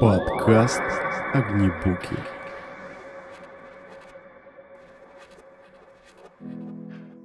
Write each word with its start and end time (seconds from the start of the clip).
Подкаст 0.00 0.80
Огнебуки. 1.34 2.16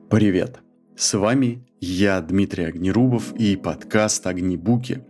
Привет! 0.09 0.59
С 0.97 1.17
вами 1.17 1.65
я, 1.79 2.19
Дмитрий 2.19 2.65
Огнерубов 2.65 3.33
и 3.35 3.55
подкаст 3.55 4.27
Огнебуки. 4.27 5.05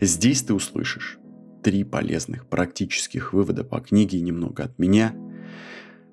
Здесь 0.00 0.42
ты 0.42 0.54
услышишь 0.54 1.18
три 1.62 1.84
полезных 1.84 2.46
практических 2.46 3.34
вывода 3.34 3.62
по 3.62 3.80
книге 3.80 4.22
немного 4.22 4.64
от 4.64 4.78
меня, 4.78 5.14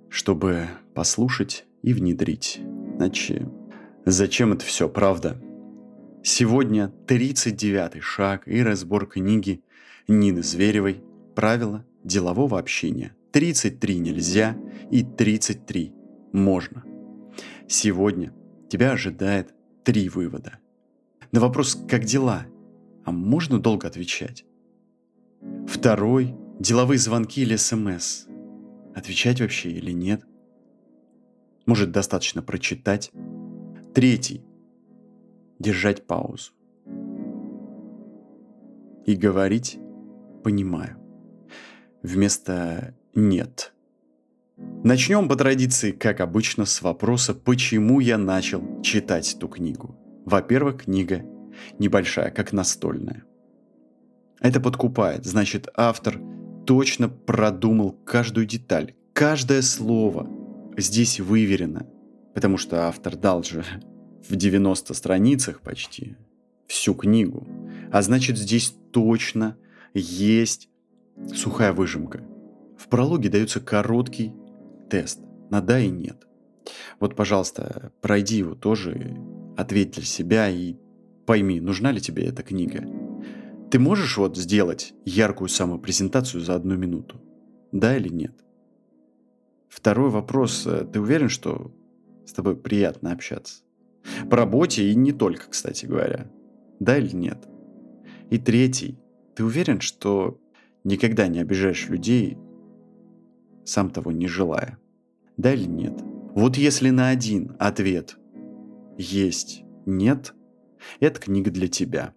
чтобы 0.09 0.67
послушать 0.93 1.65
и 1.81 1.93
внедрить. 1.93 2.59
Иначе 2.59 3.47
зачем 4.05 4.51
это 4.51 4.65
все, 4.65 4.89
правда? 4.89 5.41
Сегодня 6.23 6.91
39-й 7.07 8.01
шаг 8.01 8.49
и 8.49 8.61
разбор 8.61 9.07
книги 9.07 9.63
Нины 10.09 10.41
Зверевой 10.41 11.03
«Правила 11.35 11.85
делового 12.03 12.57
общения». 12.57 13.15
33 13.31 13.99
нельзя 13.99 14.57
и 14.89 15.03
33 15.03 15.93
можно. 16.33 16.83
Сегодня 17.67 18.33
тебя 18.69 18.93
ожидает 18.93 19.53
три 19.83 20.09
вывода. 20.09 20.57
На 21.31 21.39
вопрос 21.39 21.75
«как 21.87 22.05
дела?» 22.05 22.47
а 23.05 23.11
можно 23.11 23.59
долго 23.59 23.87
отвечать? 23.87 24.45
Второй– 25.67 26.35
деловые 26.59 26.97
звонки 26.97 27.41
или 27.41 27.55
СМС. 27.55 28.25
Отвечать 28.95 29.39
вообще 29.41 29.69
или 29.69 29.91
нет? 29.91 30.25
Может, 31.67 31.91
достаточно 31.91 32.41
прочитать? 32.41 33.11
Третий 33.93 34.43
держать 35.59 36.07
паузу. 36.07 36.51
И 39.05 39.15
говорить 39.15 39.79
«понимаю» 40.43 40.97
вместо 42.01 42.95
«нет». 43.13 43.73
Начнем 44.83 45.27
по 45.27 45.35
традиции, 45.35 45.91
как 45.91 46.19
обычно, 46.19 46.65
с 46.65 46.81
вопроса, 46.81 47.33
почему 47.33 47.99
я 47.99 48.17
начал 48.17 48.81
читать 48.81 49.33
эту 49.33 49.47
книгу. 49.47 49.95
Во-первых, 50.25 50.83
книга 50.83 51.23
небольшая, 51.79 52.31
как 52.31 52.53
настольная. 52.53 53.23
Это 54.39 54.59
подкупает, 54.59 55.25
значит, 55.25 55.67
автор 55.75 56.19
точно 56.65 57.09
продумал 57.09 57.91
каждую 57.91 58.45
деталь, 58.45 58.95
каждое 59.13 59.61
слово 59.61 60.29
здесь 60.77 61.19
выверено, 61.19 61.87
потому 62.33 62.57
что 62.57 62.87
автор 62.87 63.15
дал 63.15 63.43
же 63.43 63.65
в 64.27 64.35
90 64.35 64.93
страницах 64.93 65.61
почти 65.61 66.15
всю 66.67 66.93
книгу. 66.93 67.47
А 67.91 68.01
значит, 68.01 68.37
здесь 68.37 68.75
точно 68.91 69.57
есть 69.93 70.69
сухая 71.33 71.73
выжимка. 71.73 72.23
В 72.77 72.87
прологе 72.87 73.29
дается 73.29 73.59
короткий 73.59 74.33
тест 74.89 75.19
на 75.49 75.61
да 75.61 75.79
и 75.79 75.89
нет. 75.89 76.27
Вот, 76.99 77.15
пожалуйста, 77.15 77.91
пройди 78.01 78.37
его 78.37 78.55
тоже, 78.55 79.17
ответь 79.57 79.91
для 79.91 80.03
себя 80.03 80.49
и 80.49 80.75
пойми, 81.25 81.59
нужна 81.59 81.91
ли 81.91 81.99
тебе 81.99 82.23
эта 82.23 82.43
книга. 82.43 82.83
Ты 83.71 83.79
можешь 83.79 84.17
вот 84.17 84.37
сделать 84.37 84.93
яркую 85.05 85.47
самопрезентацию 85.47 86.41
за 86.41 86.55
одну 86.55 86.75
минуту? 86.75 87.21
Да 87.71 87.95
или 87.95 88.09
нет? 88.09 88.33
Второй 89.69 90.09
вопрос. 90.09 90.67
Ты 90.91 90.99
уверен, 90.99 91.29
что 91.29 91.71
с 92.25 92.33
тобой 92.33 92.55
приятно 92.55 93.11
общаться? 93.11 93.63
По 94.29 94.37
работе 94.37 94.89
и 94.89 94.95
не 94.95 95.11
только, 95.11 95.49
кстати 95.49 95.85
говоря. 95.85 96.31
Да 96.79 96.97
или 96.97 97.15
нет? 97.15 97.47
И 98.31 98.37
третий. 98.37 98.97
Ты 99.39 99.45
уверен, 99.45 99.79
что 99.79 100.37
никогда 100.83 101.29
не 101.29 101.39
обижаешь 101.39 101.87
людей, 101.87 102.37
сам 103.63 103.89
того 103.89 104.11
не 104.11 104.27
желая? 104.27 104.77
Да 105.37 105.53
или 105.53 105.63
нет? 105.63 105.93
Вот 106.35 106.57
если 106.57 106.89
на 106.89 107.07
один 107.07 107.55
ответ 107.57 108.17
есть 108.97 109.63
нет, 109.85 110.33
это 110.99 111.21
книга 111.21 111.51
для 111.51 111.69
тебя. 111.69 112.13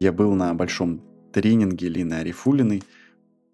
Я 0.00 0.10
был 0.10 0.32
на 0.32 0.54
большом 0.54 1.04
тренинге 1.34 1.90
Лины 1.90 2.14
Арифулиной, 2.14 2.82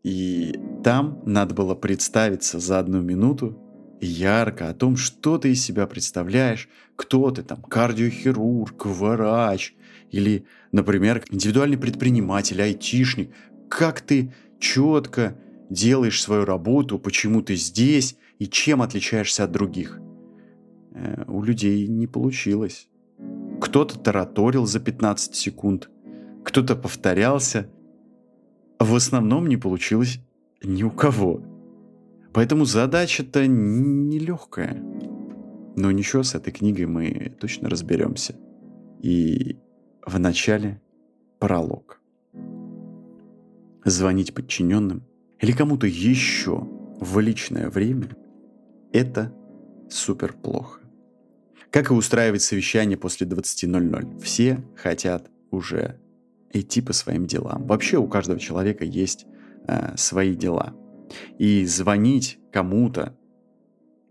и 0.04 0.54
там 0.84 1.20
надо 1.26 1.56
было 1.56 1.74
представиться 1.74 2.60
за 2.60 2.78
одну 2.78 3.02
минуту 3.02 3.58
ярко 4.00 4.68
о 4.68 4.74
том, 4.74 4.96
что 4.96 5.38
ты 5.38 5.50
из 5.50 5.64
себя 5.64 5.88
представляешь, 5.88 6.68
кто 6.94 7.28
ты 7.32 7.42
там, 7.42 7.60
кардиохирург, 7.60 8.86
врач, 8.86 9.74
или, 10.10 10.46
например, 10.72 11.24
индивидуальный 11.30 11.78
предприниматель, 11.78 12.60
айтишник, 12.62 13.30
как 13.68 14.00
ты 14.00 14.32
четко 14.58 15.38
делаешь 15.70 16.22
свою 16.22 16.44
работу, 16.44 16.98
почему 16.98 17.42
ты 17.42 17.54
здесь 17.56 18.16
и 18.38 18.46
чем 18.46 18.82
отличаешься 18.82 19.44
от 19.44 19.52
других. 19.52 20.00
Э, 20.92 21.24
у 21.26 21.42
людей 21.42 21.86
не 21.86 22.06
получилось. 22.06 22.88
Кто-то 23.60 23.98
тараторил 23.98 24.66
за 24.66 24.80
15 24.80 25.34
секунд, 25.34 25.90
кто-то 26.44 26.76
повторялся. 26.76 27.68
В 28.78 28.94
основном 28.94 29.48
не 29.48 29.56
получилось 29.56 30.20
ни 30.62 30.82
у 30.82 30.90
кого. 30.90 31.42
Поэтому 32.32 32.64
задача-то 32.64 33.46
нелегкая. 33.46 34.82
Но 35.76 35.90
ничего, 35.90 36.22
с 36.22 36.34
этой 36.34 36.52
книгой 36.52 36.86
мы 36.86 37.36
точно 37.40 37.68
разберемся. 37.68 38.36
И 39.00 39.58
в 40.08 40.18
начале 40.18 40.80
пролог. 41.38 42.00
Звонить 43.84 44.34
подчиненным 44.34 45.04
или 45.40 45.52
кому-то 45.52 45.86
еще 45.86 46.66
в 46.98 47.18
личное 47.20 47.68
время– 47.68 48.16
это 48.92 49.32
супер 49.90 50.32
плохо. 50.32 50.80
Как 51.70 51.90
и 51.90 51.94
устраивать 51.94 52.42
совещание 52.42 52.96
после 52.96 53.26
20.00. 53.26 54.20
Все 54.20 54.64
хотят 54.76 55.30
уже 55.50 56.00
идти 56.52 56.80
по 56.80 56.92
своим 56.92 57.26
делам. 57.26 57.66
Вообще 57.66 57.98
у 57.98 58.08
каждого 58.08 58.40
человека 58.40 58.84
есть 58.84 59.26
э, 59.66 59.96
свои 59.96 60.34
дела– 60.34 60.74
и 61.38 61.64
звонить 61.64 62.38
кому-то 62.52 63.16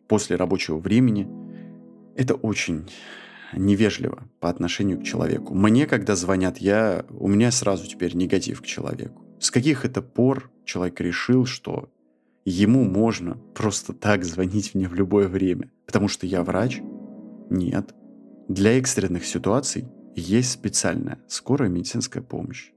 после 0.07 0.35
рабочего 0.35 0.77
времени– 0.77 1.27
это 2.15 2.33
очень 2.33 2.89
невежливо 3.53 4.23
по 4.39 4.49
отношению 4.49 4.99
к 4.99 5.03
человеку. 5.03 5.53
Мне, 5.53 5.85
когда 5.85 6.15
звонят, 6.15 6.57
я, 6.57 7.05
у 7.09 7.27
меня 7.27 7.51
сразу 7.51 7.87
теперь 7.87 8.15
негатив 8.15 8.61
к 8.61 8.65
человеку. 8.65 9.23
С 9.39 9.51
каких 9.51 9.85
это 9.85 10.01
пор 10.01 10.51
человек 10.65 10.99
решил, 10.99 11.45
что 11.45 11.89
ему 12.45 12.83
можно 12.83 13.37
просто 13.53 13.93
так 13.93 14.23
звонить 14.23 14.73
мне 14.75 14.87
в 14.87 14.93
любое 14.93 15.27
время? 15.27 15.69
Потому 15.85 16.07
что 16.07 16.25
я 16.25 16.43
врач? 16.43 16.81
Нет. 17.49 17.93
Для 18.47 18.77
экстренных 18.77 19.25
ситуаций 19.25 19.85
есть 20.15 20.51
специальная 20.51 21.19
скорая 21.27 21.69
медицинская 21.69 22.23
помощь 22.23 22.71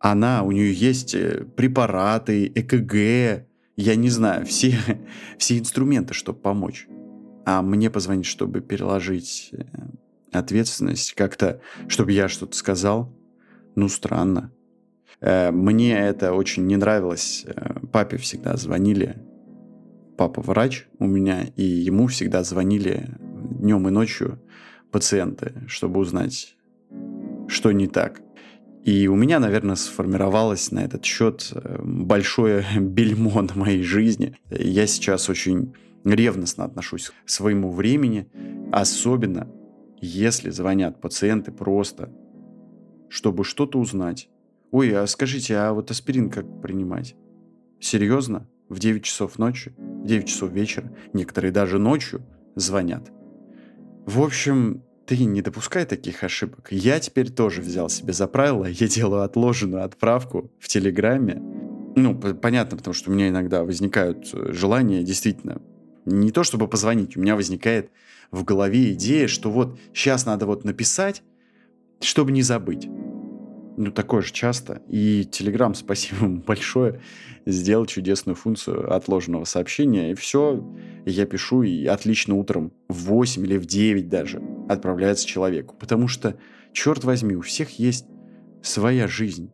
она, 0.00 0.42
у 0.42 0.50
нее 0.50 0.72
есть 0.72 1.14
э, 1.14 1.44
препараты, 1.56 2.50
ЭКГ, 2.54 3.44
я 3.76 3.94
не 3.94 4.08
знаю, 4.08 4.46
все, 4.46 4.74
все 5.38 5.58
инструменты, 5.58 6.14
чтобы 6.14 6.40
помочь. 6.40 6.88
А 7.50 7.62
мне 7.62 7.90
позвонить, 7.90 8.26
чтобы 8.26 8.60
переложить 8.60 9.48
э, 9.50 9.64
ответственность, 10.30 11.14
как-то, 11.14 11.60
чтобы 11.88 12.12
я 12.12 12.28
что-то 12.28 12.56
сказал, 12.56 13.12
ну, 13.74 13.88
странно. 13.88 14.52
Э, 15.20 15.50
мне 15.50 15.98
это 15.98 16.32
очень 16.32 16.68
не 16.68 16.76
нравилось. 16.76 17.44
Папе 17.92 18.18
всегда 18.18 18.56
звонили. 18.56 19.16
Папа 20.16 20.42
врач 20.42 20.86
у 21.00 21.06
меня, 21.08 21.42
и 21.56 21.64
ему 21.64 22.06
всегда 22.06 22.44
звонили 22.44 23.18
днем 23.58 23.88
и 23.88 23.90
ночью 23.90 24.40
пациенты, 24.92 25.64
чтобы 25.66 25.98
узнать, 25.98 26.56
что 27.48 27.72
не 27.72 27.88
так. 27.88 28.20
И 28.84 29.08
у 29.08 29.16
меня, 29.16 29.40
наверное, 29.40 29.74
сформировалось 29.74 30.70
на 30.70 30.84
этот 30.84 31.04
счет 31.04 31.50
э, 31.52 31.80
большое 31.82 32.64
бельмо 32.78 33.42
на 33.42 33.54
моей 33.56 33.82
жизни. 33.82 34.36
Я 34.50 34.86
сейчас 34.86 35.28
очень 35.28 35.74
ревностно 36.04 36.64
отношусь 36.64 37.10
к 37.10 37.28
своему 37.28 37.70
времени, 37.72 38.30
особенно 38.72 39.48
если 40.00 40.50
звонят 40.50 41.00
пациенты 41.00 41.52
просто, 41.52 42.10
чтобы 43.08 43.44
что-то 43.44 43.78
узнать. 43.78 44.28
Ой, 44.70 44.96
а 44.96 45.06
скажите, 45.06 45.56
а 45.56 45.72
вот 45.72 45.90
аспирин 45.90 46.30
как 46.30 46.62
принимать? 46.62 47.16
Серьезно? 47.80 48.48
В 48.68 48.78
9 48.78 49.02
часов 49.02 49.38
ночи? 49.38 49.74
В 49.76 50.06
9 50.06 50.28
часов 50.28 50.52
вечера? 50.52 50.92
Некоторые 51.12 51.50
даже 51.50 51.78
ночью 51.78 52.24
звонят. 52.54 53.10
В 54.06 54.22
общем, 54.22 54.84
ты 55.06 55.24
не 55.24 55.42
допускай 55.42 55.84
таких 55.86 56.22
ошибок. 56.22 56.68
Я 56.70 57.00
теперь 57.00 57.30
тоже 57.30 57.62
взял 57.62 57.88
себе 57.88 58.12
за 58.12 58.28
правило, 58.28 58.66
я 58.66 58.86
делаю 58.86 59.22
отложенную 59.22 59.84
отправку 59.84 60.52
в 60.60 60.68
Телеграме. 60.68 61.42
Ну, 61.96 62.16
понятно, 62.16 62.76
потому 62.76 62.94
что 62.94 63.10
у 63.10 63.14
меня 63.14 63.28
иногда 63.28 63.64
возникают 63.64 64.30
э, 64.32 64.52
желания 64.52 65.02
действительно 65.02 65.60
не 66.04 66.30
то 66.30 66.44
чтобы 66.44 66.68
позвонить, 66.68 67.16
у 67.16 67.20
меня 67.20 67.36
возникает 67.36 67.90
в 68.30 68.44
голове 68.44 68.92
идея, 68.92 69.28
что 69.28 69.50
вот 69.50 69.78
сейчас 69.92 70.26
надо 70.26 70.46
вот 70.46 70.64
написать, 70.64 71.22
чтобы 72.00 72.32
не 72.32 72.42
забыть. 72.42 72.86
ну, 73.76 73.90
такое 73.90 74.22
же 74.22 74.32
часто. 74.32 74.82
И 74.88 75.28
Telegram, 75.30 75.74
спасибо 75.74 76.26
ему 76.26 76.42
большое, 76.42 77.00
сделал 77.46 77.86
чудесную 77.86 78.36
функцию 78.36 78.92
отложенного 78.92 79.44
сообщения. 79.44 80.12
И 80.12 80.14
все, 80.14 80.64
я 81.06 81.26
пишу, 81.26 81.62
и 81.62 81.86
отлично 81.86 82.34
утром 82.34 82.72
в 82.88 83.04
8 83.04 83.44
или 83.44 83.56
в 83.56 83.66
9 83.66 84.08
даже 84.08 84.42
отправляется 84.68 85.26
человеку. 85.26 85.74
Потому 85.78 86.08
что, 86.08 86.36
черт 86.72 87.04
возьми, 87.04 87.34
у 87.36 87.40
всех 87.40 87.78
есть 87.78 88.06
своя 88.62 89.06
жизнь. 89.06 89.50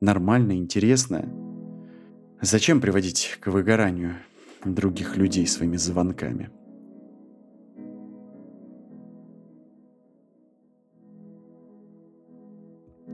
Нормальная, 0.00 0.56
интересная. 0.56 1.28
Зачем 2.40 2.80
приводить 2.80 3.36
к 3.40 3.48
выгоранию 3.48 4.16
других 4.64 5.16
людей 5.16 5.46
своими 5.46 5.76
звонками? 5.76 6.50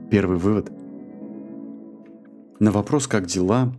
Первый 0.09 0.37
вывод. 0.37 0.71
На 2.59 2.71
вопрос 2.71 3.07
«как 3.07 3.25
дела?» 3.25 3.75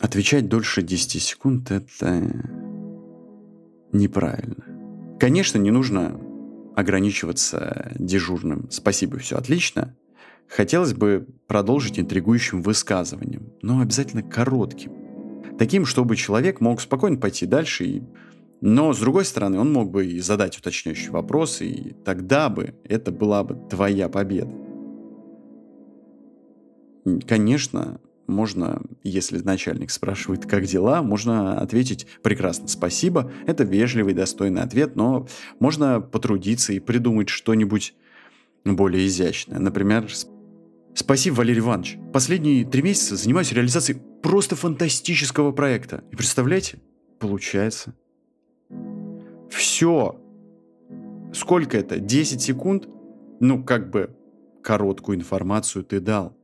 отвечать 0.00 0.48
дольше 0.48 0.82
10 0.82 1.22
секунд– 1.22 1.70
это 1.70 2.22
неправильно. 3.92 5.16
Конечно, 5.18 5.58
не 5.58 5.70
нужно 5.70 6.20
ограничиваться 6.76 7.92
дежурным 7.94 8.68
«спасибо, 8.70 9.18
все 9.18 9.36
отлично». 9.36 9.96
Хотелось 10.48 10.92
бы 10.92 11.26
продолжить 11.46 11.98
интригующим 11.98 12.60
высказыванием, 12.60 13.52
но 13.62 13.80
обязательно 13.80 14.22
коротким. 14.22 15.03
Таким, 15.58 15.86
чтобы 15.86 16.16
человек 16.16 16.60
мог 16.60 16.80
спокойно 16.80 17.16
пойти 17.16 17.46
дальше 17.46 17.84
и 17.84 18.02
но, 18.66 18.94
с 18.94 18.98
другой 18.98 19.26
стороны, 19.26 19.58
он 19.58 19.70
мог 19.70 19.90
бы 19.90 20.06
и 20.06 20.20
задать 20.20 20.56
уточняющий 20.56 21.10
вопрос, 21.10 21.60
и 21.60 21.94
тогда 22.02 22.48
бы 22.48 22.74
это 22.84 23.12
была 23.12 23.44
бы 23.44 23.56
твоя 23.68 24.08
победа. 24.08 24.50
Конечно, 27.26 28.00
можно, 28.26 28.80
если 29.02 29.38
начальник 29.40 29.90
спрашивает, 29.90 30.46
как 30.46 30.64
дела, 30.64 31.02
можно 31.02 31.58
ответить 31.58 32.06
прекрасно, 32.22 32.66
спасибо. 32.68 33.30
Это 33.46 33.64
вежливый, 33.64 34.14
достойный 34.14 34.62
ответ, 34.62 34.96
но 34.96 35.26
можно 35.60 36.00
потрудиться 36.00 36.72
и 36.72 36.80
придумать 36.80 37.28
что-нибудь 37.28 37.94
более 38.64 39.06
изящное. 39.06 39.58
Например, 39.58 40.08
спасибо, 40.94 41.34
Валерий 41.34 41.60
Иванович. 41.60 41.98
Последние 42.14 42.64
три 42.64 42.80
месяца 42.80 43.16
занимаюсь 43.16 43.52
реализацией 43.52 44.00
просто 44.24 44.56
фантастического 44.56 45.52
проекта. 45.52 46.02
И 46.10 46.16
представляете, 46.16 46.78
получается. 47.18 47.94
Все. 49.50 50.18
Сколько 51.34 51.76
это? 51.76 51.98
10 51.98 52.40
секунд? 52.40 52.88
Ну, 53.40 53.62
как 53.62 53.90
бы 53.90 54.16
короткую 54.62 55.18
информацию 55.18 55.84
ты 55.84 56.00
дал 56.00 56.34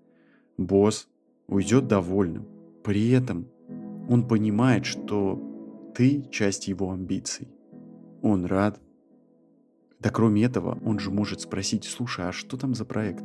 босс 0.59 1.09
уйдет 1.47 1.88
довольным. 1.88 2.47
При 2.85 3.12
этом 3.12 3.49
он 4.11 4.29
понимает, 4.29 4.85
что 4.85 5.43
ты 5.94 6.29
часть 6.31 6.69
его 6.69 6.93
амбиций. 6.93 7.49
Он 8.21 8.44
рад. 8.44 8.79
Да 10.00 10.11
кроме 10.11 10.44
этого, 10.44 10.79
он 10.85 10.99
же 10.99 11.11
может 11.11 11.41
спросить, 11.41 11.85
слушай, 11.85 12.29
а 12.29 12.32
что 12.32 12.59
там 12.59 12.75
за 12.75 12.85
проект? 12.85 13.25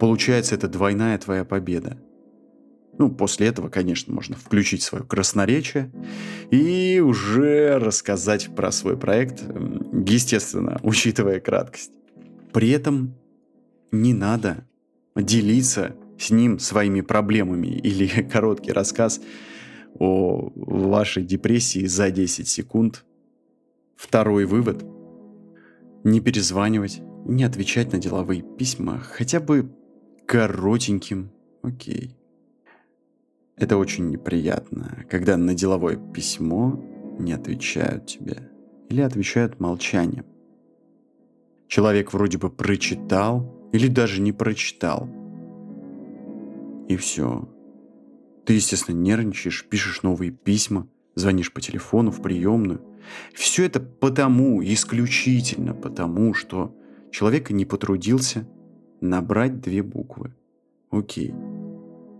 Получается, 0.00 0.56
это 0.56 0.66
двойная 0.66 1.18
твоя 1.18 1.44
победа. 1.44 1.98
Ну, 3.00 3.08
после 3.08 3.46
этого, 3.46 3.70
конечно, 3.70 4.12
можно 4.12 4.36
включить 4.36 4.82
свое 4.82 5.02
красноречие 5.02 5.90
и 6.50 7.00
уже 7.02 7.78
рассказать 7.78 8.54
про 8.54 8.70
свой 8.70 8.98
проект, 8.98 9.42
естественно, 10.06 10.78
учитывая 10.82 11.40
краткость. 11.40 11.92
При 12.52 12.68
этом 12.68 13.14
не 13.90 14.12
надо 14.12 14.68
делиться 15.16 15.96
с 16.18 16.28
ним 16.28 16.58
своими 16.58 17.00
проблемами 17.00 17.68
или 17.68 18.06
короткий 18.30 18.72
рассказ 18.72 19.22
о 19.98 20.52
вашей 20.54 21.24
депрессии 21.24 21.86
за 21.86 22.10
10 22.10 22.46
секунд. 22.46 23.06
Второй 23.96 24.44
вывод. 24.44 24.84
Не 26.04 26.20
перезванивать, 26.20 27.00
не 27.24 27.44
отвечать 27.44 27.94
на 27.94 27.98
деловые 27.98 28.42
письма, 28.42 28.98
хотя 28.98 29.40
бы 29.40 29.74
коротеньким 30.26 31.30
«Окей». 31.62 32.19
Это 33.60 33.76
очень 33.76 34.08
неприятно, 34.08 35.04
когда 35.08 35.36
на 35.36 35.54
деловое 35.54 35.96
письмо 35.96 36.82
не 37.18 37.32
отвечают 37.32 38.06
тебе 38.06 38.50
или 38.88 39.02
отвечают 39.02 39.60
молчанием. 39.60 40.24
Человек 41.68 42.12
вроде 42.12 42.38
бы 42.38 42.50
прочитал 42.50 43.68
или 43.72 43.86
даже 43.86 44.20
не 44.20 44.32
прочитал– 44.32 45.08
и 46.90 46.96
все. 46.96 47.48
Ты, 48.44 48.54
естественно, 48.54 48.96
нервничаешь, 48.96 49.64
пишешь 49.64 50.02
новые 50.02 50.32
письма, 50.32 50.88
звонишь 51.14 51.52
по 51.52 51.60
телефону 51.60 52.10
в 52.10 52.20
приемную. 52.20 52.82
Все 53.32 53.64
это 53.64 53.78
потому, 53.78 54.60
исключительно 54.60 55.72
потому, 55.72 56.34
что 56.34 56.76
человек 57.12 57.50
не 57.50 57.64
потрудился 57.64 58.48
набрать 59.00 59.60
две 59.60 59.84
буквы. 59.84 60.34
Окей. 60.90 61.32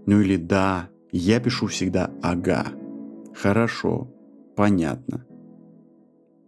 Ну 0.07 0.21
или 0.21 0.37
да, 0.37 0.89
я 1.13 1.41
пишу 1.41 1.67
всегда 1.67 2.11
ага. 2.23 2.67
Хорошо, 3.35 4.13
понятно. 4.57 5.27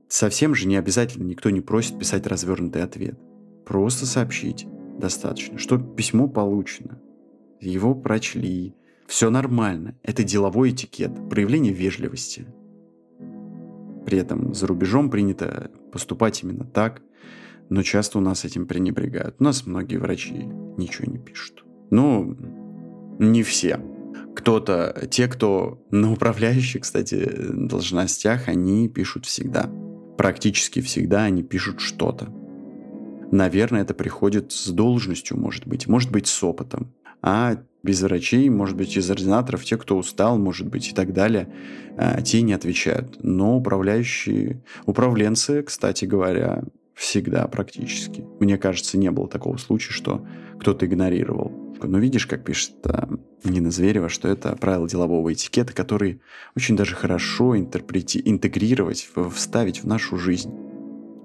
Совсем 0.09 0.55
же 0.55 0.69
не 0.69 0.76
обязательно 0.76 1.25
никто 1.25 1.50
не 1.50 1.61
просит 1.61 1.99
писать 1.99 2.26
развернутый 2.26 2.82
ответ. 2.82 3.19
Просто 3.64 4.06
сообщить 4.06 4.67
достаточно, 4.99 5.59
что 5.59 5.79
письмо 5.79 6.29
получено 6.29 7.00
его 7.61 7.94
прочли. 7.94 8.75
Все 9.06 9.31
нормально. 9.31 9.97
Это 10.03 10.25
деловой 10.25 10.70
этикет, 10.70 11.29
проявление 11.29 11.73
вежливости. 11.73 12.47
При 14.05 14.19
этом 14.19 14.53
за 14.53 14.67
рубежом 14.67 15.11
принято 15.11 15.70
поступать 15.93 16.43
именно 16.43 16.64
так, 16.64 17.03
но 17.69 17.82
часто 17.82 18.19
у 18.19 18.20
нас 18.20 18.44
этим 18.44 18.67
пренебрегают. 18.67 19.37
У 19.38 19.44
нас 19.44 19.67
многие 19.67 19.97
врачи 19.97 20.44
ничего 20.76 21.11
не 21.11 21.19
пишут. 21.19 21.64
Ну, 21.91 22.37
не 23.19 23.43
все. 23.43 23.81
Кто-то, 24.42 25.08
те, 25.10 25.28
кто 25.28 25.82
на 25.90 26.12
управляющих, 26.12 26.82
кстати, 26.82 27.28
должностях, 27.52 28.48
они 28.48 28.88
пишут 28.88 29.26
всегда. 29.26 29.70
Практически 30.18 30.80
всегда 30.80 31.24
они 31.24 31.42
пишут 31.42 31.80
что-то. 31.80 32.28
Наверное, 33.30 33.82
это 33.82 33.94
приходит 33.94 34.52
с 34.52 34.68
должностью, 34.68 35.38
может 35.38 35.66
быть, 35.66 35.86
может 35.86 36.10
быть, 36.10 36.26
с 36.26 36.44
опытом 36.44 36.92
а 37.22 37.56
без 37.82 38.02
врачей, 38.02 38.49
может 38.50 38.76
быть, 38.76 38.96
из 38.96 39.11
ординаторов, 39.11 39.64
те, 39.64 39.76
кто 39.76 39.96
устал, 39.96 40.38
может 40.38 40.68
быть, 40.68 40.88
и 40.88 40.92
так 40.92 41.12
далее, 41.12 41.52
а, 41.96 42.20
те 42.20 42.42
не 42.42 42.52
отвечают. 42.52 43.22
Но 43.22 43.56
управляющие, 43.56 44.62
управленцы, 44.87 45.62
кстати 45.62 46.04
говоря, 46.04 46.64
всегда 46.94 47.46
практически. 47.49 48.25
Мне 48.40 48.58
кажется, 48.58 48.99
не 48.99 49.11
было 49.11 49.28
такого 49.28 49.56
случая, 49.56 49.92
что 49.92 50.26
кто-то 50.61 50.87
игнорировал. 50.87 51.62
Но 51.86 51.98
видишь, 51.98 52.26
как 52.26 52.44
пишет 52.44 52.74
а, 52.84 53.08
Нина 53.44 53.70
Зверева, 53.70 54.08
что 54.08 54.28
это 54.28 54.56
правила 54.56 54.88
делового 54.88 55.32
этикета, 55.32 55.72
которые 55.72 56.20
очень 56.56 56.76
даже 56.76 56.94
хорошо 56.94 57.56
интерпрети- 57.56 58.22
интегрировать, 58.24 59.08
вставить 59.34 59.82
в 59.82 59.86
нашу 59.86 60.16
жизнь. 60.16 60.50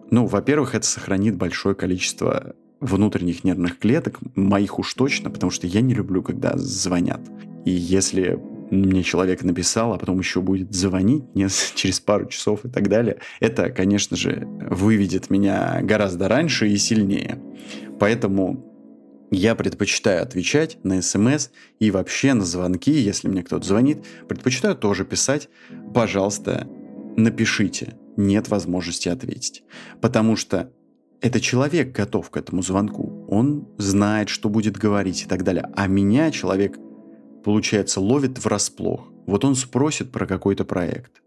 Ну, 0.09 0.25
во-первых, 0.25 0.75
это 0.75 0.85
сохранит 0.85 1.35
большое 1.35 1.75
количество 1.75 2.55
внутренних 2.79 3.43
нервных 3.43 3.79
клеток, 3.79 4.19
моих 4.35 4.79
уж 4.79 4.93
точно, 4.93 5.29
потому 5.29 5.51
что 5.51 5.67
я 5.67 5.81
не 5.81 5.93
люблю, 5.93 6.21
когда 6.21 6.57
звонят. 6.57 7.21
И 7.65 7.71
если 7.71 8.39
мне 8.69 9.03
человек 9.03 9.43
написал, 9.43 9.93
а 9.93 9.97
потом 9.97 10.19
еще 10.19 10.41
будет 10.41 10.73
звонить 10.73 11.23
мне 11.33 11.47
через 11.75 11.99
пару 11.99 12.27
часов 12.27 12.65
и 12.65 12.69
так 12.69 12.89
далее, 12.89 13.19
это, 13.39 13.69
конечно 13.69 14.17
же, 14.17 14.47
выведет 14.69 15.29
меня 15.29 15.79
гораздо 15.81 16.27
раньше 16.27 16.67
и 16.67 16.77
сильнее. 16.77 17.41
Поэтому 17.99 18.76
я 19.31 19.55
предпочитаю 19.55 20.23
отвечать 20.23 20.77
на 20.83 21.01
смс 21.01 21.49
и 21.79 21.91
вообще 21.91 22.33
на 22.33 22.45
звонки, 22.45 22.91
если 22.91 23.27
мне 23.27 23.43
кто-то 23.43 23.65
звонит, 23.65 24.05
предпочитаю 24.27 24.75
тоже 24.75 25.05
писать, 25.05 25.49
пожалуйста, 25.93 26.67
напишите, 27.17 27.97
нет 28.15 28.47
возможности 28.47 29.09
ответить. 29.09 29.63
Потому 30.01 30.35
что 30.35 30.71
это 31.19 31.39
человек 31.41 31.91
готов 31.91 32.29
к 32.29 32.37
этому 32.37 32.61
звонку. 32.61 33.25
Он 33.27 33.67
знает, 33.77 34.29
что 34.29 34.49
будет 34.49 34.77
говорить 34.77 35.23
и 35.23 35.25
так 35.25 35.43
далее. 35.43 35.69
А 35.75 35.87
меня 35.87 36.31
человек, 36.31 36.77
получается, 37.43 37.99
ловит 37.99 38.43
врасплох. 38.43 39.11
Вот 39.25 39.43
он 39.43 39.55
спросит 39.55 40.11
про 40.11 40.25
какой-то 40.25 40.63
проект. 40.63 41.21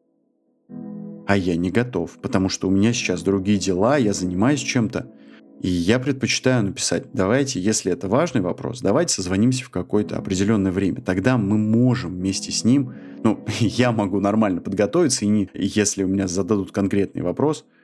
А 1.27 1.37
я 1.37 1.57
не 1.57 1.71
готов, 1.71 2.19
потому 2.21 2.49
что 2.49 2.69
у 2.69 2.71
меня 2.71 2.93
сейчас 2.93 3.23
другие 3.23 3.59
дела, 3.59 3.97
я 3.97 4.13
занимаюсь 4.13 4.61
чем-то. 4.61 5.13
И 5.61 5.69
я 5.69 5.99
предпочитаю 5.99 6.65
написать, 6.65 7.05
давайте, 7.13 7.61
если 7.61 7.93
это 7.93 8.09
важный 8.09 8.41
вопрос, 8.41 8.81
давайте 8.81 9.15
созвонимся 9.15 9.65
в 9.65 9.71
какое-то 9.71 10.17
определенное 10.17 10.73
время. 10.73 11.03
Тогда 11.03 11.37
мы 11.37 11.59
можем 11.59 12.17
вместе 12.17 12.51
с 12.51 12.65
ним, 12.65 12.95
ну, 13.23 13.45
я 13.61 13.93
могу 13.93 14.21
нормально 14.21 14.61
подготовиться, 14.61 15.25
и 15.25 15.29
не, 15.29 15.51
если 15.55 16.03
у 16.03 16.09
меня 16.09 16.29
зададут 16.29 16.73
конкретный 16.73 17.23
вопрос– 17.23 17.65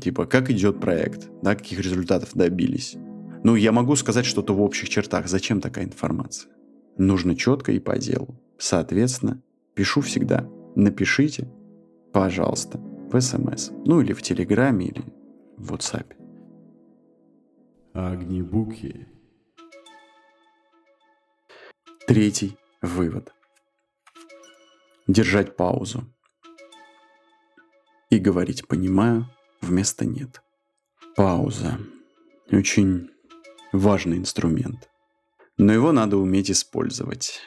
типа, 0.00 0.26
как 0.26 0.50
идет 0.50 0.80
проект, 0.80 1.28
да, 1.42 1.54
каких 1.54 1.80
результатов 1.80 2.30
добились. 2.34 2.96
Ну, 3.42 3.54
я 3.54 3.72
могу 3.72 3.96
сказать 3.96 4.26
что-то 4.26 4.54
в 4.54 4.60
общих 4.60 4.88
чертах. 4.88 5.28
Зачем 5.28 5.60
такая 5.60 5.84
информация? 5.84 6.50
Нужно 6.98 7.34
четко 7.36 7.72
и 7.72 7.78
по 7.78 7.96
делу. 7.98 8.38
Соответственно, 8.58 9.42
пишу 9.74 10.02
всегда. 10.02 10.46
Напишите, 10.76 11.48
пожалуйста, 12.12 12.78
в 12.78 13.18
СМС. 13.18 13.70
Ну, 13.86 14.00
или 14.00 14.12
в 14.12 14.22
Телеграме, 14.22 14.86
или 14.86 15.02
в 15.56 15.72
WhatsApp. 15.72 16.19
Огнебуки. 17.92 19.08
Третий 22.06 22.56
вывод. 22.80 23.34
Держать 25.08 25.56
паузу. 25.56 26.04
И 28.08 28.18
говорить 28.18 28.68
«понимаю» 28.68 29.26
вместо 29.60 30.04
«нет». 30.04 30.40
Пауза. 31.16 31.78
Очень 32.52 33.10
важный 33.72 34.18
инструмент. 34.18 34.88
Но 35.58 35.72
его 35.72 35.90
надо 35.90 36.16
уметь 36.16 36.50
использовать. 36.52 37.40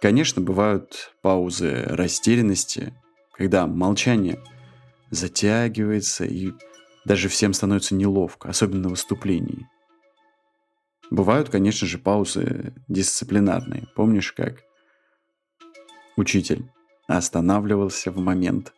Конечно, 0.00 0.42
бывают 0.42 1.14
паузы 1.22 1.84
растерянности, 1.84 2.94
когда 3.32 3.68
молчание 3.68 4.42
затягивается 5.10 6.24
и 6.24 6.52
даже 7.04 7.28
всем 7.28 7.52
становится 7.52 7.94
неловко, 7.94 8.48
особенно 8.48 8.82
на 8.82 8.88
выступлении. 8.90 9.68
Бывают, 11.10 11.50
конечно 11.50 11.86
же, 11.86 11.98
паузы 11.98 12.72
дисциплинарные. 12.88 13.86
Помнишь, 13.94 14.32
как 14.32 14.62
учитель 16.16 16.70
останавливался 17.06 18.10
в 18.10 18.18
момент 18.18 18.72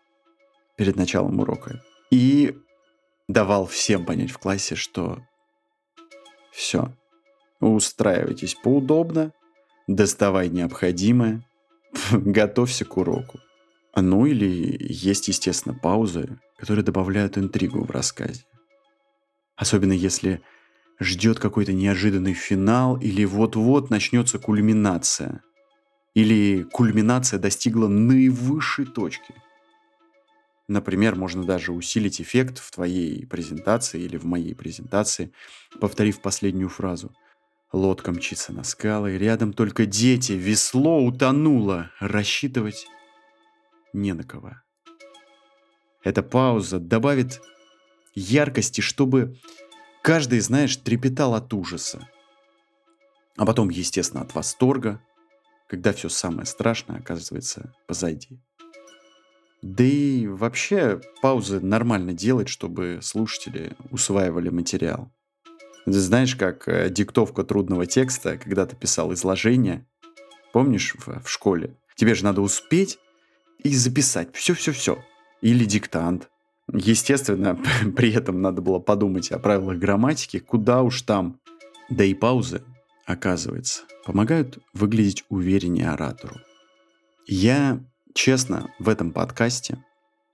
перед 0.76 0.96
началом 0.96 1.38
урока 1.38 1.82
и 2.10 2.56
давал 3.28 3.66
всем 3.66 4.04
понять 4.04 4.30
в 4.30 4.38
классе, 4.38 4.74
что 4.74 5.18
все, 6.50 6.96
устраивайтесь 7.60 8.54
поудобно, 8.54 9.32
доставай 9.86 10.48
необходимое, 10.48 11.44
готовься 12.10 12.84
к 12.84 12.96
уроку. 12.96 13.40
Ну 13.96 14.26
или 14.26 14.76
есть, 14.80 15.28
естественно, 15.28 15.74
паузы, 15.74 16.38
которые 16.58 16.84
добавляют 16.84 17.38
интригу 17.38 17.84
в 17.84 17.90
рассказе. 17.90 18.44
Особенно 19.56 19.92
если 19.92 20.42
ждет 21.00 21.38
какой-то 21.38 21.72
неожиданный 21.72 22.34
финал 22.34 22.96
или 22.96 23.24
вот-вот 23.24 23.90
начнется 23.90 24.38
кульминация. 24.38 25.42
Или 26.14 26.62
кульминация 26.62 27.40
достигла 27.40 27.88
наивысшей 27.88 28.86
точки. 28.86 29.34
Например, 30.68 31.14
можно 31.14 31.44
даже 31.44 31.72
усилить 31.72 32.20
эффект 32.20 32.58
в 32.58 32.70
твоей 32.70 33.26
презентации 33.26 34.00
или 34.00 34.16
в 34.16 34.24
моей 34.24 34.54
презентации, 34.54 35.32
повторив 35.80 36.22
последнюю 36.22 36.68
фразу. 36.68 37.14
Лодка 37.72 38.12
мчится 38.12 38.52
на 38.52 38.62
скалы, 38.62 39.18
рядом 39.18 39.52
только 39.52 39.84
дети, 39.84 40.32
весло 40.32 41.04
утонуло, 41.04 41.90
рассчитывать 41.98 42.86
не 43.92 44.14
на 44.14 44.22
кого. 44.22 44.63
Эта 46.04 46.22
пауза 46.22 46.78
добавит 46.78 47.40
яркости, 48.14 48.82
чтобы 48.82 49.38
каждый, 50.02 50.40
знаешь, 50.40 50.76
трепетал 50.76 51.34
от 51.34 51.52
ужаса. 51.52 52.06
А 53.36 53.46
потом, 53.46 53.70
естественно, 53.70 54.22
от 54.22 54.34
восторга, 54.34 55.00
когда 55.66 55.92
все 55.92 56.08
самое 56.08 56.46
страшное 56.46 56.98
оказывается 56.98 57.74
позади. 57.88 58.38
Да 59.62 59.82
и 59.82 60.26
вообще 60.26 61.00
паузы 61.22 61.58
нормально 61.58 62.12
делать, 62.12 62.50
чтобы 62.50 62.98
слушатели 63.02 63.72
усваивали 63.90 64.50
материал. 64.50 65.10
Ты 65.86 65.92
знаешь, 65.92 66.36
как 66.36 66.68
э, 66.68 66.90
диктовка 66.90 67.44
трудного 67.44 67.86
текста, 67.86 68.36
когда 68.36 68.66
ты 68.66 68.76
писал 68.76 69.12
изложение, 69.14 69.86
помнишь, 70.52 70.94
в, 70.98 71.22
в 71.22 71.30
школе? 71.30 71.76
Тебе 71.96 72.14
же 72.14 72.24
надо 72.24 72.42
успеть 72.42 72.98
и 73.62 73.74
записать 73.74 74.34
все-все-все. 74.34 75.02
Или 75.44 75.64
диктант. 75.64 76.28
Естественно, 76.72 77.56
при 77.96 78.12
этом 78.12 78.42
надо 78.42 78.62
было 78.62 78.80
подумать 78.80 79.30
о 79.30 79.38
правилах 79.38 79.78
грамматики, 79.78 80.40
куда 80.40 80.82
уж 80.82 81.02
там. 81.02 81.38
Да 81.88 82.02
и 82.02 82.14
паузы, 82.14 82.64
оказывается, 83.06 83.82
помогают 84.04 84.58
выглядеть 84.72 85.24
увереннее 85.28 85.90
оратору. 85.90 86.40
Я 87.26 87.80
Честно, 88.14 88.72
в 88.78 88.88
этом 88.88 89.10
подкасте, 89.10 89.84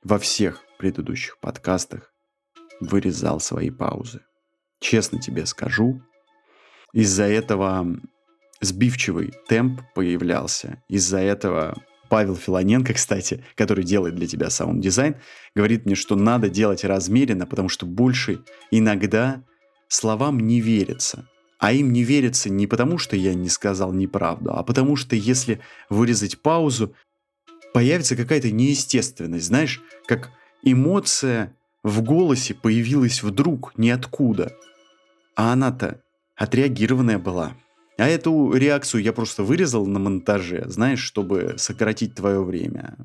во 0.05 0.19
всех 0.19 0.62
предыдущих 0.79 1.38
подкастах, 1.40 2.12
вырезал 2.79 3.40
свои 3.40 3.71
паузы. 3.71 4.21
Честно 4.81 5.19
тебе 5.19 5.47
скажу, 5.47 6.02
из-за 6.93 7.25
этого 7.25 7.87
сбивчивый 8.61 9.33
темп 9.49 9.81
появлялся. 9.95 10.83
Из-за 10.88 11.21
этого 11.21 11.75
Павел 12.11 12.37
Филоненко, 12.37 12.93
кстати, 12.95 13.45
который 13.55 13.85
делает 13.85 14.17
для 14.17 14.26
тебя 14.26 14.50
саунд-дизайн, 14.50 15.14
говорит 15.55 15.87
мне, 15.87 15.95
что 15.95 16.17
надо 16.17 16.50
делать 16.50 16.85
размеренно, 16.85 17.47
потому 17.47 17.69
что 17.69 17.87
больше 17.87 18.40
иногда 18.73 19.45
словам 19.88 20.40
не 20.40 20.61
верится. 20.61 21.29
А 21.59 21.73
им 21.73 21.93
не 21.93 22.02
верится 22.02 22.50
не 22.50 22.67
потому, 22.67 22.99
что 22.99 23.17
я 23.17 23.35
не 23.35 23.49
сказал 23.49 23.93
неправду, 23.93 24.50
а 24.52 24.64
потому 24.64 24.97
что 24.97 25.14
если 25.14 25.61
вырезать 25.88 26.43
паузу, 26.43 26.95
появится 27.73 28.17
какая-то 28.17 28.50
неестественность, 28.50 29.47
знаешь, 29.47 29.81
как 30.07 30.31
эмоция 30.64 31.57
в 31.85 32.02
голосе 32.02 32.55
появилась 32.55 33.23
вдруг 33.23 33.73
ниоткуда. 33.79 34.52
А 35.37 35.52
она-то 35.52 36.02
отреагированная 36.35 37.19
была. 37.19 37.55
А 38.00 38.09
эту 38.09 38.54
реакцию 38.54 39.02
я 39.02 39.12
просто 39.12 39.42
вырезал 39.42 39.85
на 39.85 39.99
монтаже, 39.99 40.64
знаешь, 40.69 41.02
чтобы 41.02 41.57
сократить 41.59 42.14
твое 42.14 42.42
время. 42.42 42.97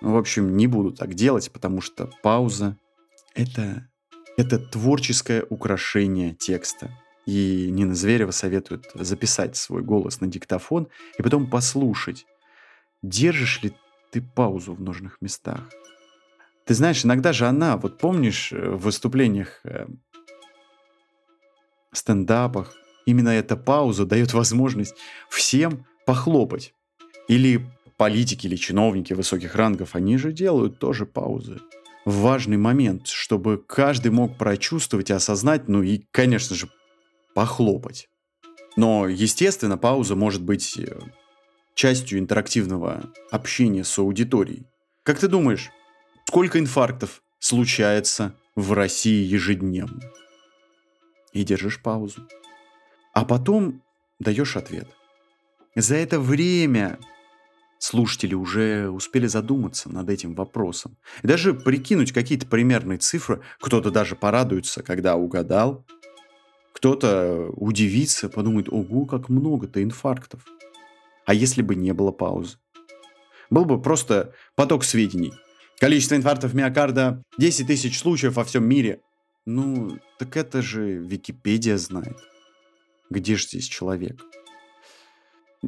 В 0.00 0.16
общем, 0.16 0.56
не 0.56 0.68
буду 0.68 0.92
так 0.92 1.14
делать, 1.14 1.50
потому 1.50 1.80
что 1.80 2.08
пауза— 2.22 2.78
это, 3.34 3.88
это 4.36 4.60
творческое 4.60 5.44
украшение 5.50 6.34
текста. 6.34 6.96
И 7.26 7.68
Нина 7.72 7.96
Зверева 7.96 8.30
советует 8.30 8.88
записать 8.94 9.56
свой 9.56 9.82
голос 9.82 10.20
на 10.20 10.28
диктофон 10.28 10.86
и 11.18 11.22
потом 11.22 11.50
послушать, 11.50 12.26
держишь 13.02 13.60
ли 13.64 13.72
ты 14.12 14.22
паузу 14.22 14.74
в 14.74 14.80
нужных 14.80 15.20
местах. 15.20 15.68
Ты 16.64 16.74
знаешь, 16.74 17.04
иногда 17.04 17.32
же 17.32 17.46
она, 17.48 17.76
вот 17.76 17.98
помнишь, 17.98 18.52
э, 18.52 18.70
в 18.70 18.82
выступлениях, 18.82 19.62
э, 19.64 19.88
стендапах, 21.92 22.72
именно 23.06 23.30
эта 23.30 23.56
пауза 23.56 24.04
дает 24.04 24.34
возможность 24.34 24.94
всем 25.30 25.86
похлопать. 26.04 26.74
Или 27.28 27.66
политики, 27.96 28.46
или 28.46 28.56
чиновники 28.56 29.14
высоких 29.14 29.54
рангов, 29.54 29.94
они 29.94 30.18
же 30.18 30.32
делают 30.32 30.78
тоже 30.78 31.06
паузы. 31.06 31.60
Важный 32.04 32.56
момент, 32.56 33.08
чтобы 33.08 33.58
каждый 33.66 34.12
мог 34.12 34.36
прочувствовать 34.36 35.10
и 35.10 35.14
осознать, 35.14 35.68
ну 35.68 35.82
и, 35.82 36.04
конечно 36.12 36.54
же, 36.54 36.68
похлопать. 37.34 38.08
Но, 38.76 39.08
естественно, 39.08 39.78
пауза 39.78 40.14
может 40.14 40.42
быть 40.42 40.78
э, 40.78 40.98
частью 41.74 42.18
интерактивного 42.18 43.10
общения 43.30 43.82
с 43.84 43.98
аудиторией. 43.98 44.66
Как 45.02 45.18
ты 45.18 45.28
думаешь, 45.28 45.70
сколько 46.26 46.58
инфарктов 46.58 47.22
случается 47.38 48.34
в 48.54 48.72
России 48.72 49.24
ежедневно? 49.24 50.00
И 51.32 51.42
держишь 51.42 51.82
паузу. 51.82 52.28
А 53.16 53.24
потом 53.24 53.80
даешь 54.18 54.58
ответ. 54.58 54.88
За 55.74 55.96
это 55.96 56.20
время 56.20 56.98
слушатели 57.78 58.34
уже 58.34 58.90
успели 58.90 59.26
задуматься 59.26 59.88
над 59.88 60.10
этим 60.10 60.34
вопросом. 60.34 60.98
И 61.22 61.26
даже 61.26 61.54
прикинуть 61.54 62.12
какие-то 62.12 62.46
примерные 62.46 62.98
цифры. 62.98 63.40
Кто-то 63.58 63.90
даже 63.90 64.16
порадуется, 64.16 64.82
когда 64.82 65.16
угадал. 65.16 65.86
Кто-то 66.74 67.48
удивится, 67.56 68.28
подумает, 68.28 68.68
ого, 68.68 69.06
как 69.06 69.30
много-то 69.30 69.82
инфарктов. 69.82 70.44
А 71.24 71.32
если 71.32 71.62
бы 71.62 71.74
не 71.74 71.94
было 71.94 72.12
паузы? 72.12 72.58
Был 73.48 73.64
бы 73.64 73.80
просто 73.80 74.34
поток 74.56 74.84
сведений. 74.84 75.32
Количество 75.78 76.16
инфарктов 76.16 76.52
миокарда 76.52 77.22
10 77.38 77.66
тысяч 77.66 77.98
случаев 77.98 78.36
во 78.36 78.44
всем 78.44 78.68
мире. 78.68 79.00
Ну, 79.46 80.00
так 80.18 80.36
это 80.36 80.60
же 80.60 80.98
Википедия 80.98 81.78
знает. 81.78 82.18
Где 83.10 83.36
же 83.36 83.44
здесь 83.44 83.66
человек? 83.66 84.20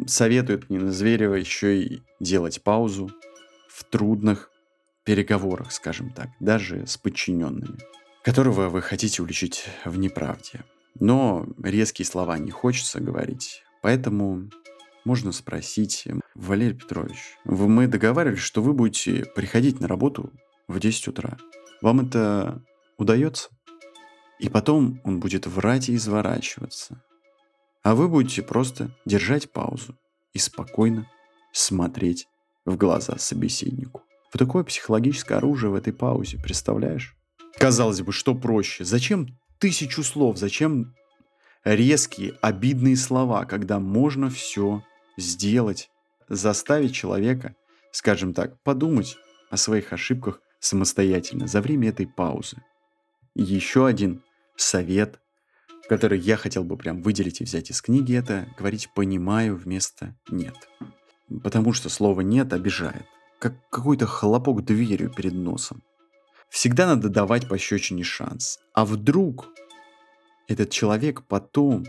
Советует 0.07 0.71
Нина 0.71 0.93
Зверева 0.93 1.35
еще 1.35 1.83
и 1.83 2.03
делать 2.21 2.63
паузу 2.63 3.11
в 3.69 3.85
трудных 3.85 4.51
переговорах, 5.05 5.73
скажем 5.73 6.13
так, 6.13 6.29
даже 6.41 6.87
с 6.87 6.99
подчиненными, 6.99 7.79
которого 8.23 8.69
вы 8.69 8.83
хотите 8.83 9.23
уличить 9.23 9.65
в 9.85 9.99
неправде. 9.99 10.65
Но 11.01 11.47
резкие 11.63 12.05
слова 12.05 12.39
не 12.39 12.51
хочется 12.51 13.01
говорить, 13.01 13.63
поэтому 13.83 14.51
можно 15.05 15.33
спросить, 15.33 16.07
Валерий 16.35 16.77
Петрович, 16.77 17.39
мы 17.45 17.87
договаривались, 17.87 18.43
что 18.43 18.63
вы 18.63 18.75
будете 18.75 19.25
приходить 19.25 19.81
на 19.81 19.89
работу 19.89 20.33
в 20.67 20.79
10 20.79 21.09
утра. 21.09 21.39
Вам 21.81 22.01
это 22.07 22.63
удается? 22.99 23.49
И 24.39 24.49
потом 24.49 25.01
он 25.05 25.21
будет 25.21 25.47
врать 25.47 25.89
и 25.89 25.95
изворачиваться. 25.95 27.03
А 27.83 27.95
вы 27.95 28.09
будете 28.09 28.43
просто 28.43 28.91
держать 29.05 29.53
паузу 29.53 29.97
и 30.33 30.39
спокойно 30.39 31.11
смотреть 31.53 32.29
в 32.65 32.77
глаза 32.77 33.17
собеседнику. 33.19 34.03
Вот 34.33 34.39
такое 34.39 34.65
психологическое 34.65 35.37
оружие 35.37 35.71
в 35.71 35.75
этой 35.75 35.93
паузе, 35.93 36.39
представляешь? 36.39 37.17
Казалось 37.59 38.03
бы, 38.03 38.13
что 38.13 38.35
проще? 38.35 38.85
Зачем 38.85 39.39
тысячу 39.59 40.03
слов? 40.03 40.37
Зачем 40.37 40.95
резкие, 41.65 42.35
обидные 42.41 42.97
слова, 42.97 43.45
когда 43.45 43.79
можно 43.79 44.31
все 44.31 44.83
сделать, 45.17 45.91
заставить 46.29 46.95
человека, 46.95 47.55
скажем 47.91 48.35
так, 48.35 48.63
подумать 48.63 49.17
о 49.51 49.57
своих 49.57 49.93
ошибках 49.93 50.41
самостоятельно 50.61 51.47
за 51.47 51.61
время 51.61 51.89
этой 51.89 52.07
паузы. 52.07 52.63
Еще 53.35 53.87
один 53.87 54.23
совет, 54.57 55.21
который 55.89 56.19
я 56.21 56.37
хотел 56.37 56.65
бы 56.65 56.77
прям 56.77 57.03
выделить 57.03 57.41
и 57.41 57.45
взять 57.45 57.71
из 57.71 57.81
книги, 57.81 58.15
это 58.15 58.49
говорить 58.59 58.91
«понимаю» 58.95 59.57
вместо 59.57 60.15
«нет». 60.31 60.55
Потому 61.43 61.73
что 61.73 61.89
слово 61.89 62.21
«нет» 62.21 62.53
обижает, 62.53 63.07
как 63.39 63.55
какой-то 63.71 64.07
хлопок 64.07 64.65
дверью 64.65 65.11
перед 65.11 65.33
носом. 65.33 65.83
Всегда 66.51 66.87
надо 66.87 67.09
давать 67.09 67.49
пощечине 67.49 68.05
шанс. 68.05 68.59
А 68.73 68.85
вдруг 68.85 69.49
этот 70.47 70.71
человек 70.71 71.25
потом 71.27 71.85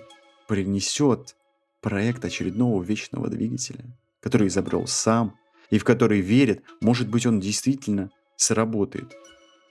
принесет 0.48 1.36
проект 1.82 2.24
очередного 2.26 2.82
вечного 2.84 3.30
двигателя, 3.30 3.86
который 4.22 4.48
изобрел 4.48 4.88
сам 4.88 5.36
и 5.70 5.78
в 5.78 5.84
который 5.84 6.22
верит, 6.22 6.64
может 6.82 7.10
быть, 7.10 7.26
он 7.26 7.40
действительно 7.40 8.12
сработает. 8.36 9.14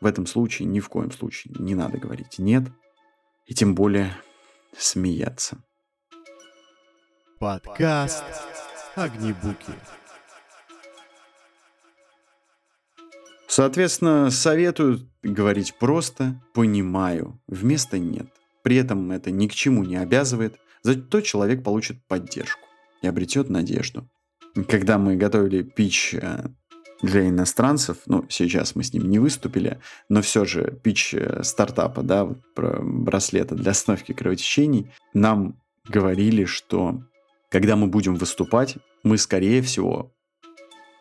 В 0.00 0.06
этом 0.06 0.26
случае 0.26 0.68
ни 0.68 0.80
в 0.80 0.88
коем 0.88 1.11
случае 1.11 1.54
не 1.58 1.75
надо 1.75 1.99
говорить 1.99 2.38
«нет», 2.38 2.64
и 3.49 3.55
тем 3.55 3.75
более 3.75 4.12
смеяться. 4.76 5.59
Подкаст 7.40 8.25
«Огнебуки». 8.95 9.73
Соответственно, 13.47 14.31
советую 14.31 15.11
говорить 15.23 15.75
просто 15.78 16.40
«понимаю» 16.52 17.40
вместо 17.49 17.99
«нет». 17.99 18.28
При 18.62 18.76
этом 18.76 19.11
это 19.11 19.31
ни 19.31 19.49
к 19.49 19.55
чему 19.55 19.83
не 19.83 19.97
обязывает, 19.97 20.59
зато 20.83 21.23
человек 21.23 21.64
получит 21.64 22.05
поддержку 22.07 22.67
и 23.00 23.07
обретет 23.07 23.49
надежду. 23.49 24.09
Когда 24.69 24.99
мы 24.99 25.17
готовили 25.17 25.62
пич 25.62 26.14
э, 26.14 26.49
для 27.02 27.28
иностранцев, 27.28 27.99
ну, 28.07 28.25
сейчас 28.28 28.75
мы 28.75 28.83
с 28.83 28.93
ним 28.93 29.09
не 29.09 29.19
выступили, 29.19 29.78
но 30.09 30.23
все 30.23 30.45
же 30.45 30.78
пич 30.83 31.14
э, 31.14 31.43
стартапа, 31.43 32.02
да, 32.02 32.25
вот 32.25 32.38
про 32.55 32.81
браслета 32.83 33.55
для 33.55 33.71
остановки 33.71 34.12
кровотечений, 34.12 34.90
нам 35.14 35.61
говорили, 35.88 36.45
что 36.45 37.02
когда 37.50 37.76
мы 37.76 37.87
будем 37.87 38.17
выступать, 38.17 38.76
мы, 39.02 39.17
скорее 39.17 39.62
всего, 39.62 40.12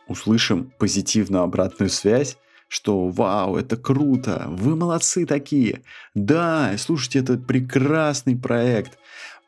услышим 0.07 0.71
позитивную 0.77 1.43
обратную 1.43 1.89
связь, 1.89 2.37
что 2.69 3.07
«Вау, 3.07 3.55
это 3.55 3.77
круто! 3.77 4.45
Вы 4.49 4.75
молодцы 4.75 5.25
такие! 5.25 5.81
Да, 6.13 6.75
слушайте, 6.77 7.19
это 7.19 7.37
прекрасный 7.37 8.37
проект!» 8.37 8.97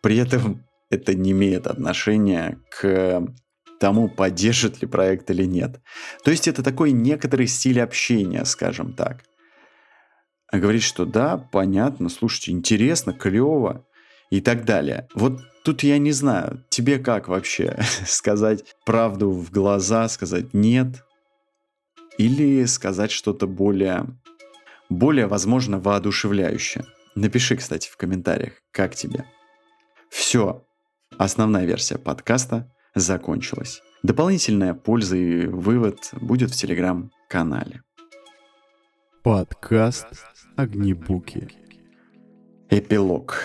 При 0.02 0.18
этом 0.18 0.64
это 0.90 1.14
не 1.14 1.32
имеет 1.32 1.68
отношения 1.68 2.60
к 2.70 3.26
тому, 3.80 4.10
поддержит 4.10 4.82
ли 4.82 4.88
проект 4.88 5.30
или 5.32 5.44
нет. 5.44 5.82
То 6.24 6.32
есть 6.32 6.48
это 6.48 6.64
такой 6.64 6.92
некоторый 6.92 7.48
стиль 7.48 7.82
общения, 7.82 8.46
скажем 8.46 8.94
так. 8.94 9.24
А 10.52 10.58
говорит, 10.58 10.84
что 10.84 11.06
да, 11.06 11.38
понятно, 11.38 12.10
слушайте, 12.10 12.52
интересно, 12.52 13.14
клево 13.14 13.86
и 14.30 14.42
так 14.42 14.66
далее. 14.66 15.08
Вот 15.14 15.40
тут 15.64 15.84
я 15.84 15.98
не 15.98 16.12
знаю, 16.12 16.66
тебе 16.70 17.00
как 17.00 17.28
вообще 17.28 17.80
сказать 18.06 18.64
правду 18.86 19.32
в 19.32 19.52
глаза, 19.52 20.08
сказать 20.10 20.54
нет, 20.54 21.04
или 22.18 22.66
сказать 22.66 23.12
что-то 23.12 23.48
более, 23.48 24.08
более, 24.90 25.28
возможно, 25.28 25.80
воодушевляющее. 25.80 26.86
Напиши, 27.16 27.56
кстати, 27.56 27.90
в 27.90 27.98
комментариях, 27.98 28.54
как 28.72 28.96
тебе. 28.96 29.26
Все, 30.10 30.66
основная 31.18 31.66
версия 31.66 31.98
подкаста 31.98 32.72
закончилась. 32.96 33.82
Дополнительная 34.04 34.74
польза 34.74 35.18
и 35.18 35.46
вывод 35.46 36.12
будет 36.22 36.52
в 36.52 36.56
телеграм-канале. 36.56 37.84
Подкаст 39.24 40.08
«Огнебуки». 40.56 41.50
Эпилог. 42.70 43.44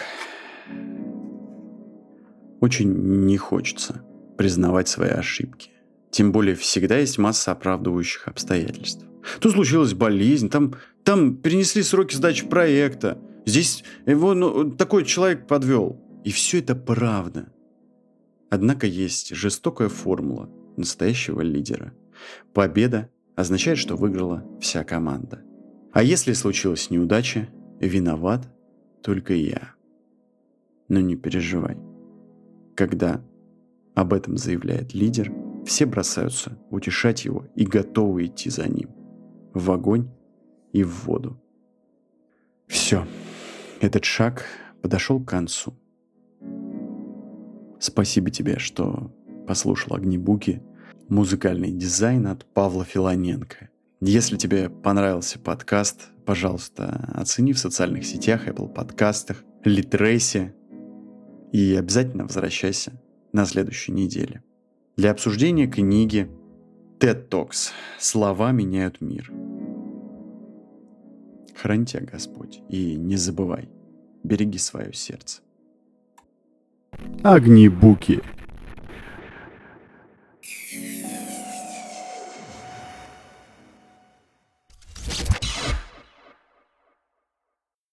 Очень 2.60 2.92
не 3.26 3.36
хочется 3.36 4.04
признавать 4.38 4.88
свои 4.88 5.10
ошибки. 5.10 5.70
Тем 6.10 6.30
более 6.30 6.54
всегда 6.54 6.98
есть 6.98 7.18
масса 7.18 7.52
оправдывающих 7.52 8.28
обстоятельств. 8.28 9.04
Тут 9.40 9.52
случилась 9.52 9.94
болезнь, 9.94 10.48
там, 10.48 10.74
там 11.02 11.36
перенесли 11.36 11.82
сроки 11.82 12.14
сдачи 12.14 12.46
проекта, 12.46 13.18
здесь 13.46 13.82
его 14.06 14.34
ну, 14.34 14.70
такой 14.70 15.04
человек 15.04 15.46
подвел. 15.46 16.00
И 16.24 16.30
все 16.30 16.60
это 16.60 16.74
правда. 16.74 17.48
Однако 18.50 18.86
есть 18.86 19.34
жестокая 19.34 19.88
формула 19.88 20.50
настоящего 20.76 21.40
лидера. 21.40 21.94
Победа 22.52 23.10
означает, 23.36 23.78
что 23.78 23.96
выиграла 23.96 24.46
вся 24.60 24.84
команда. 24.84 25.42
А 25.92 26.02
если 26.02 26.32
случилась 26.32 26.90
неудача, 26.90 27.48
виноват 27.80 28.48
только 29.02 29.34
я. 29.34 29.74
Но 30.88 31.00
не 31.00 31.16
переживай. 31.16 31.76
Когда 32.76 33.24
об 33.94 34.12
этом 34.12 34.36
заявляет 34.36 34.94
лидер– 34.94 35.32
все 35.64 35.86
бросаются 35.86 36.58
утешать 36.70 37.24
его 37.24 37.46
и 37.54 37.64
готовы 37.64 38.26
идти 38.26 38.50
за 38.50 38.68
ним. 38.68 38.90
В 39.52 39.70
огонь 39.70 40.10
и 40.72 40.82
в 40.82 41.04
воду. 41.04 41.40
Все. 42.66 43.06
Этот 43.80 44.04
шаг 44.04 44.44
подошел 44.82 45.20
к 45.20 45.28
концу. 45.28 45.74
Спасибо 47.86 48.30
тебе, 48.30 48.58
что 48.58 49.12
послушал 49.46 49.96
«Огнебуки», 49.96 50.62
музыкальный 51.10 51.70
дизайн 51.70 52.26
от 52.28 52.46
Павла 52.46 52.82
Филоненко. 52.82 53.68
Если 54.00 54.38
тебе 54.38 54.70
понравился 54.70 55.38
подкаст, 55.38 56.08
пожалуйста, 56.24 57.10
оцени 57.12 57.52
в 57.52 57.58
социальных 57.58 58.06
сетях, 58.06 58.48
Apple 58.48 58.72
подкастах, 58.72 59.44
Литресе 59.64 60.54
и 61.52 61.76
обязательно 61.78 62.24
возвращайся 62.24 62.98
на 63.34 63.44
следующей 63.44 63.92
неделе. 63.92 64.42
Для 64.96 65.10
обсуждения 65.10 65.66
книги 65.66 66.30
TED 67.00 67.28
Talks 67.28 67.68
«Слова 67.98 68.50
меняют 68.52 69.02
мир». 69.02 69.30
Храни 71.54 71.84
тебя 71.84 72.00
Господь 72.00 72.62
и 72.70 72.96
не 72.96 73.16
забывай, 73.16 73.68
береги 74.22 74.56
свое 74.56 74.94
сердце. 74.94 75.43
Огнебуки. 77.22 78.20